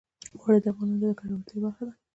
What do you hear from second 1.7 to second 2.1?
ده.